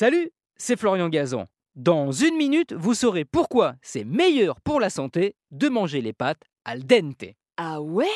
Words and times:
Salut, 0.00 0.30
c'est 0.56 0.78
Florian 0.78 1.10
Gazan. 1.10 1.44
Dans 1.76 2.10
une 2.10 2.34
minute, 2.38 2.72
vous 2.72 2.94
saurez 2.94 3.26
pourquoi 3.26 3.74
c'est 3.82 4.04
meilleur 4.04 4.58
pour 4.62 4.80
la 4.80 4.88
santé 4.88 5.36
de 5.50 5.68
manger 5.68 6.00
les 6.00 6.14
pâtes 6.14 6.40
al 6.64 6.86
dente. 6.86 7.26
Ah 7.58 7.82
ouais? 7.82 8.06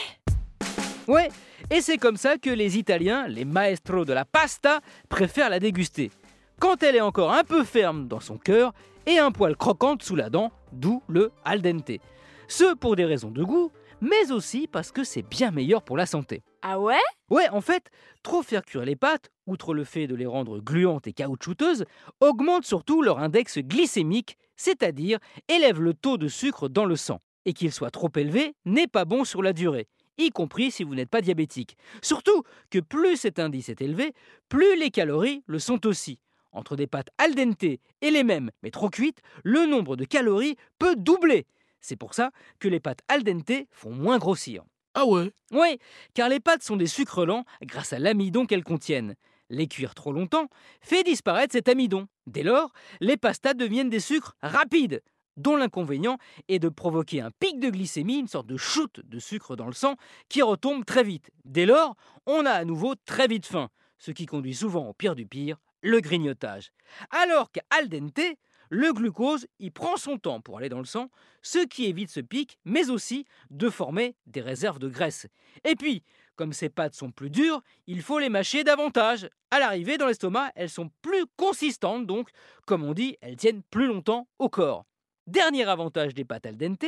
Ouais, 1.07 1.29
et 1.71 1.83
c'est 1.83 1.99
comme 1.99 2.17
ça 2.17 2.39
que 2.39 2.49
les 2.49 2.79
Italiens, 2.79 3.29
les 3.29 3.45
maestros 3.45 4.07
de 4.07 4.15
la 4.15 4.25
pasta, 4.25 4.81
préfèrent 5.11 5.51
la 5.51 5.61
déguster. 5.61 6.11
Quand 6.59 6.83
elle 6.83 6.97
est 6.97 7.03
encore 7.03 7.35
un 7.35 7.45
peu 7.45 7.65
ferme 7.65 8.09
dans 8.09 8.21
son 8.21 8.39
cœur 8.39 8.73
et 9.05 9.19
un 9.19 9.31
poil 9.31 9.55
croquante 9.55 10.03
sous 10.03 10.17
la 10.17 10.31
dent, 10.31 10.53
d'où 10.73 11.03
le 11.07 11.33
al 11.45 11.61
dente. 11.61 12.01
Ce 12.49 12.75
pour 12.75 12.97
des 12.97 13.05
raisons 13.05 13.31
de 13.31 13.45
goût, 13.45 13.71
mais 14.01 14.33
aussi 14.33 14.67
parce 14.67 14.93
que 14.93 15.05
c'est 15.05 15.23
bien 15.23 15.51
meilleur 15.51 15.83
pour 15.83 15.97
la 15.97 16.07
santé. 16.07 16.43
Ah 16.63 16.81
ouais? 16.81 17.01
Ouais, 17.31 17.49
en 17.51 17.61
fait, 17.61 17.91
trop 18.23 18.43
faire 18.43 18.65
cuire 18.65 18.85
les 18.85 18.97
pâtes, 18.97 19.31
outre 19.47 19.75
le 19.75 19.85
fait 19.85 20.07
de 20.07 20.15
les 20.15 20.27
rendre 20.27 20.61
gluantes 20.61 21.07
et 21.07 21.13
caoutchouteuses, 21.13 21.85
augmente 22.21 22.65
surtout 22.65 23.03
leur 23.03 23.19
index 23.19 23.59
glycémique, 23.59 24.37
c'est-à-dire 24.57 25.19
élève 25.49 25.81
le 25.81 25.95
taux 25.95 26.19
de 26.19 26.29
sucre 26.29 26.69
dans 26.69 26.85
le 26.85 26.97
sang. 26.97 27.21
Et 27.47 27.53
qu'il 27.53 27.73
soit 27.73 27.91
trop 27.91 28.11
élevé 28.17 28.55
n'est 28.65 28.87
pas 28.87 29.05
bon 29.05 29.25
sur 29.25 29.43
la 29.43 29.53
durée, 29.53 29.89
y 30.17 30.31
compris 30.31 30.71
si 30.71 30.85
vous 30.85 30.95
n'êtes 30.95 31.11
pas 31.11 31.21
diabétique. 31.21 31.77
Surtout 32.01 32.43
que 32.71 32.79
plus 32.79 33.17
cet 33.17 33.39
indice 33.39 33.69
est 33.69 33.83
élevé, 33.83 34.15
plus 34.49 34.79
les 34.79 34.91
calories 34.91 35.43
le 35.47 35.59
sont 35.59 35.87
aussi. 35.87 36.19
Entre 36.53 36.77
des 36.77 36.87
pâtes 36.87 37.11
al 37.19 37.35
dente 37.35 37.65
et 37.65 37.81
les 38.01 38.25
mêmes, 38.25 38.51
mais 38.63 38.71
trop 38.71 38.89
cuites, 38.89 39.21
le 39.43 39.67
nombre 39.67 39.97
de 39.97 40.05
calories 40.05 40.57
peut 40.79 40.95
doubler. 40.97 41.47
C'est 41.85 41.97
pour 41.97 42.15
ça 42.15 42.31
que 42.61 42.69
les 42.69 42.81
pâtes 42.81 43.03
al 43.09 43.25
dente 43.25 43.69
font 43.71 43.91
moins 43.91 44.17
grossir. 44.17 44.65
Ah 44.95 45.05
ouais? 45.05 45.31
Oui, 45.53 45.79
car 46.15 46.31
les 46.31 46.41
pâtes 46.41 46.63
sont 46.63 46.79
des 46.79 46.87
sucres 46.87 47.27
lents 47.27 47.45
grâce 47.61 47.93
à 47.93 47.99
l'amidon 47.99 48.47
qu'elles 48.47 48.65
contiennent. 48.65 49.17
Les 49.51 49.69
cuire 49.69 49.95
trop 49.95 50.11
longtemps 50.11 50.49
fait 50.81 51.03
disparaître 51.03 51.53
cet 51.53 51.69
amidon. 51.69 52.09
Dès 52.27 52.43
lors, 52.43 52.73
les 53.01 53.19
pastas 53.19 53.53
deviennent 53.53 53.91
des 53.91 54.01
sucres 54.01 54.35
rapides, 54.41 55.03
dont 55.37 55.57
l'inconvénient 55.57 56.17
est 56.49 56.59
de 56.59 56.71
provoquer 56.71 57.21
un 57.21 57.31
pic 57.39 57.61
de 57.61 57.69
glycémie, 57.69 58.21
une 58.21 58.29
sorte 58.29 58.47
de 58.47 58.57
shoot 58.57 59.03
de 59.05 59.19
sucre 59.19 59.55
dans 59.55 59.67
le 59.67 59.75
sang, 59.75 59.97
qui 60.31 60.41
retombe 60.41 60.87
très 60.87 61.05
vite. 61.05 61.31
Dès 61.45 61.67
lors, 61.67 61.97
on 62.25 62.47
a 62.47 62.53
à 62.53 62.65
nouveau 62.65 62.95
très 63.05 63.27
vite 63.27 63.45
faim, 63.45 63.69
ce 63.99 64.11
qui 64.11 64.25
conduit 64.25 64.55
souvent 64.55 64.89
au 64.89 64.95
pire 64.95 65.15
du 65.15 65.27
pire, 65.27 65.59
le 65.83 66.01
grignotage. 66.01 66.71
Alors 67.11 67.53
qu'al 67.53 67.91
dente, 67.91 68.39
le 68.75 68.93
glucose, 68.93 69.47
il 69.61 69.71
prend 69.71 69.97
son 69.97 70.19
temps 70.19 70.41
pour 70.41 70.59
aller 70.59 70.69
dans 70.69 70.81
le 70.81 70.85
sang, 70.85 71.09
ce 71.43 71.65
qui 71.65 71.87
évite 71.87 72.11
ce 72.11 72.19
pic, 72.19 72.59
mais 72.65 72.91
aussi 72.91 73.25
de 73.51 73.71
former 73.71 74.17
des 74.27 74.41
réserves 74.41 74.81
de 74.81 74.89
graisse. 74.89 75.29
Et 75.65 75.77
puis, 75.77 76.03
comme 76.35 76.53
ces 76.53 76.69
pâtes 76.69 76.95
sont 76.95 77.13
plus 77.13 77.31
dures, 77.31 77.63
il 77.87 78.03
faut 78.03 78.19
les 78.19 78.29
mâcher 78.29 78.65
davantage. 78.65 79.29
À 79.53 79.61
l'arrivée 79.61 79.97
dans 79.97 80.09
l'estomac, 80.09 80.51
elles 80.57 80.71
sont 80.71 80.91
plus 81.03 81.25
consistantes, 81.37 82.07
donc, 82.07 82.31
comme 82.67 82.83
on 82.83 82.95
dit, 82.95 83.17
elles 83.21 83.37
tiennent 83.37 83.63
plus 83.71 83.87
longtemps 83.87 84.27
au 84.41 84.49
corps. 84.49 84.85
Dernier 85.29 85.69
avantage 85.69 86.13
des 86.13 86.25
pâtes 86.25 86.47
al 86.47 86.57
dente, 86.57 86.85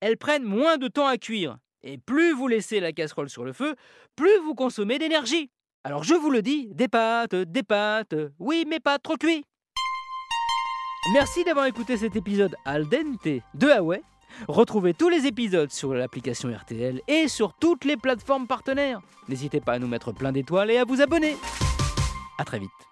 elles 0.00 0.18
prennent 0.18 0.42
moins 0.42 0.76
de 0.76 0.88
temps 0.88 1.06
à 1.06 1.18
cuire. 1.18 1.56
Et 1.82 1.98
plus 1.98 2.32
vous 2.32 2.48
laissez 2.48 2.80
la 2.80 2.92
casserole 2.92 3.30
sur 3.30 3.44
le 3.44 3.52
feu, 3.52 3.76
plus 4.16 4.36
vous 4.38 4.56
consommez 4.56 4.98
d'énergie. 4.98 5.52
Alors 5.84 6.02
je 6.02 6.14
vous 6.14 6.30
le 6.30 6.42
dis, 6.42 6.68
des 6.74 6.88
pâtes, 6.88 7.36
des 7.36 7.62
pâtes, 7.62 8.16
oui 8.40 8.64
mais 8.66 8.80
pas 8.80 8.98
trop 8.98 9.16
cuit. 9.16 9.44
Merci 11.12 11.42
d'avoir 11.42 11.64
écouté 11.66 11.96
cet 11.96 12.16
épisode 12.16 12.54
al 12.66 12.86
dente 12.86 13.42
de 13.54 13.66
Huawei. 13.66 14.02
Retrouvez 14.46 14.92
tous 14.92 15.08
les 15.08 15.26
épisodes 15.26 15.70
sur 15.70 15.94
l'application 15.94 16.50
RTL 16.50 17.00
et 17.08 17.28
sur 17.28 17.54
toutes 17.54 17.86
les 17.86 17.96
plateformes 17.96 18.46
partenaires. 18.46 19.00
N'hésitez 19.26 19.60
pas 19.60 19.74
à 19.74 19.78
nous 19.78 19.88
mettre 19.88 20.12
plein 20.12 20.32
d'étoiles 20.32 20.70
et 20.70 20.76
à 20.76 20.84
vous 20.84 21.00
abonner. 21.00 21.36
A 22.38 22.44
très 22.44 22.58
vite. 22.58 22.87